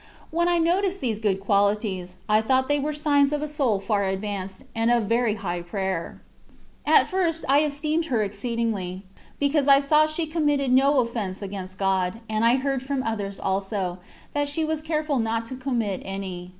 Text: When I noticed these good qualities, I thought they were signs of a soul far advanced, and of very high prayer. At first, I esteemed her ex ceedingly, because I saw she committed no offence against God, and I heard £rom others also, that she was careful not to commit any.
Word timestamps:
When 0.31 0.47
I 0.49 0.57
noticed 0.57 0.99
these 0.99 1.19
good 1.19 1.39
qualities, 1.39 2.17
I 2.27 2.41
thought 2.41 2.67
they 2.67 2.79
were 2.79 2.91
signs 2.91 3.31
of 3.31 3.43
a 3.43 3.47
soul 3.47 3.79
far 3.79 4.05
advanced, 4.05 4.63
and 4.73 4.89
of 4.89 5.03
very 5.03 5.35
high 5.35 5.61
prayer. 5.61 6.23
At 6.87 7.07
first, 7.07 7.45
I 7.47 7.59
esteemed 7.63 8.05
her 8.05 8.23
ex 8.23 8.39
ceedingly, 8.39 9.03
because 9.37 9.67
I 9.67 9.79
saw 9.79 10.07
she 10.07 10.25
committed 10.25 10.71
no 10.71 11.01
offence 11.01 11.43
against 11.43 11.77
God, 11.77 12.19
and 12.27 12.43
I 12.43 12.55
heard 12.55 12.81
£rom 12.81 13.03
others 13.05 13.39
also, 13.39 13.99
that 14.33 14.49
she 14.49 14.65
was 14.65 14.81
careful 14.81 15.19
not 15.19 15.45
to 15.45 15.55
commit 15.55 16.01
any. 16.03 16.49